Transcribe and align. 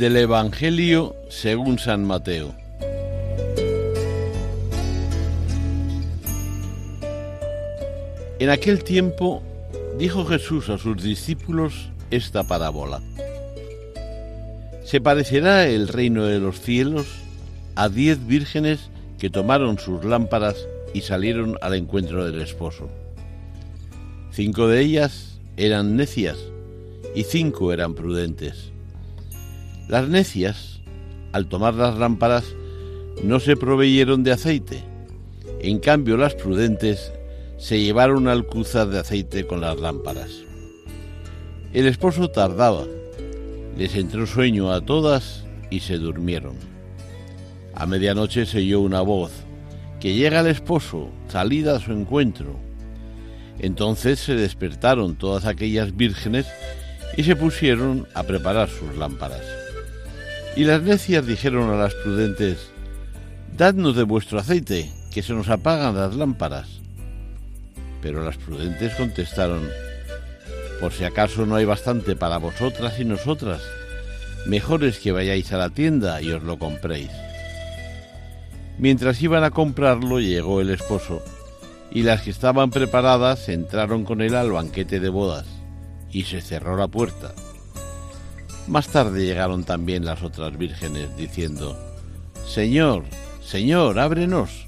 Del 0.00 0.16
Evangelio 0.16 1.14
según 1.28 1.78
San 1.78 2.06
Mateo. 2.06 2.54
En 8.38 8.48
aquel 8.48 8.82
tiempo 8.82 9.42
dijo 9.98 10.24
Jesús 10.24 10.70
a 10.70 10.78
sus 10.78 11.02
discípulos 11.02 11.90
esta 12.10 12.44
parábola. 12.44 13.02
Se 14.84 15.02
parecerá 15.02 15.68
el 15.68 15.86
reino 15.86 16.24
de 16.24 16.38
los 16.38 16.62
cielos 16.62 17.06
a 17.74 17.90
diez 17.90 18.26
vírgenes 18.26 18.88
que 19.18 19.28
tomaron 19.28 19.78
sus 19.78 20.02
lámparas 20.02 20.56
y 20.94 21.02
salieron 21.02 21.58
al 21.60 21.74
encuentro 21.74 22.24
del 22.24 22.40
esposo. 22.40 22.88
Cinco 24.30 24.66
de 24.66 24.80
ellas 24.80 25.38
eran 25.58 25.94
necias 25.94 26.38
y 27.14 27.24
cinco 27.24 27.70
eran 27.74 27.92
prudentes. 27.92 28.72
Las 29.90 30.08
necias, 30.08 30.78
al 31.32 31.48
tomar 31.48 31.74
las 31.74 31.98
lámparas, 31.98 32.44
no 33.24 33.40
se 33.40 33.56
proveyeron 33.56 34.22
de 34.22 34.30
aceite. 34.30 34.84
En 35.58 35.80
cambio, 35.80 36.16
las 36.16 36.36
prudentes 36.36 37.10
se 37.58 37.80
llevaron 37.80 38.28
alcuzas 38.28 38.88
de 38.88 39.00
aceite 39.00 39.48
con 39.48 39.60
las 39.60 39.80
lámparas. 39.80 40.30
El 41.72 41.88
esposo 41.88 42.28
tardaba, 42.30 42.84
les 43.76 43.96
entró 43.96 44.28
sueño 44.28 44.70
a 44.70 44.80
todas 44.80 45.44
y 45.70 45.80
se 45.80 45.98
durmieron. 45.98 46.54
A 47.74 47.84
medianoche 47.84 48.46
se 48.46 48.58
oyó 48.58 48.82
una 48.82 49.00
voz, 49.00 49.32
que 49.98 50.14
llega 50.14 50.38
el 50.38 50.46
esposo, 50.46 51.10
salida 51.26 51.74
a 51.74 51.80
su 51.80 51.90
encuentro. 51.90 52.60
Entonces 53.58 54.20
se 54.20 54.36
despertaron 54.36 55.16
todas 55.16 55.46
aquellas 55.46 55.96
vírgenes 55.96 56.46
y 57.16 57.24
se 57.24 57.34
pusieron 57.34 58.06
a 58.14 58.22
preparar 58.22 58.68
sus 58.68 58.96
lámparas. 58.96 59.42
Y 60.56 60.64
las 60.64 60.82
necias 60.82 61.26
dijeron 61.26 61.70
a 61.70 61.76
las 61.76 61.94
prudentes, 61.94 62.70
Dadnos 63.56 63.94
de 63.96 64.04
vuestro 64.04 64.38
aceite, 64.38 64.90
que 65.12 65.22
se 65.22 65.32
nos 65.32 65.48
apagan 65.48 65.96
las 65.96 66.14
lámparas. 66.14 66.80
Pero 68.00 68.24
las 68.24 68.36
prudentes 68.36 68.94
contestaron, 68.94 69.68
por 70.80 70.92
si 70.92 71.04
acaso 71.04 71.44
no 71.44 71.56
hay 71.56 71.66
bastante 71.66 72.16
para 72.16 72.38
vosotras 72.38 72.98
y 72.98 73.04
nosotras, 73.04 73.60
mejor 74.46 74.84
es 74.84 74.98
que 74.98 75.12
vayáis 75.12 75.52
a 75.52 75.58
la 75.58 75.68
tienda 75.68 76.22
y 76.22 76.30
os 76.32 76.42
lo 76.42 76.58
compréis. 76.58 77.10
Mientras 78.78 79.20
iban 79.20 79.44
a 79.44 79.50
comprarlo 79.50 80.20
llegó 80.20 80.62
el 80.62 80.70
esposo, 80.70 81.22
y 81.90 82.02
las 82.02 82.22
que 82.22 82.30
estaban 82.30 82.70
preparadas 82.70 83.48
entraron 83.50 84.04
con 84.04 84.22
él 84.22 84.34
al 84.34 84.52
banquete 84.52 85.00
de 85.00 85.10
bodas, 85.10 85.44
y 86.10 86.22
se 86.22 86.40
cerró 86.40 86.76
la 86.78 86.88
puerta. 86.88 87.34
Más 88.68 88.88
tarde 88.88 89.24
llegaron 89.24 89.64
también 89.64 90.04
las 90.04 90.22
otras 90.22 90.56
vírgenes, 90.56 91.16
diciendo, 91.16 91.76
Señor, 92.46 93.04
Señor, 93.42 93.98
ábrenos. 93.98 94.66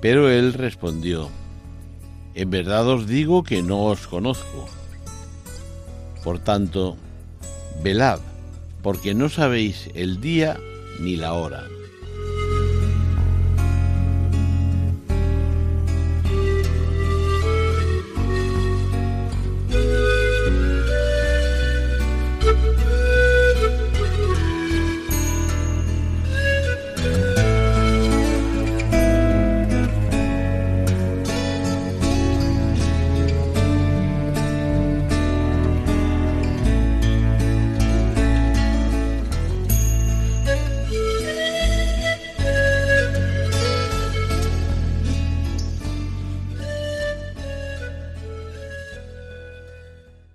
Pero 0.00 0.30
él 0.30 0.52
respondió, 0.52 1.28
en 2.34 2.50
verdad 2.50 2.86
os 2.88 3.06
digo 3.06 3.42
que 3.42 3.62
no 3.62 3.84
os 3.84 4.06
conozco. 4.06 4.68
Por 6.24 6.38
tanto, 6.38 6.96
velad, 7.82 8.20
porque 8.82 9.14
no 9.14 9.28
sabéis 9.28 9.90
el 9.94 10.20
día 10.20 10.58
ni 11.00 11.16
la 11.16 11.32
hora. 11.34 11.64